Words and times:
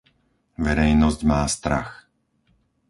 Verejnosť 0.65 1.21
má 1.31 1.41
strach. 1.55 1.91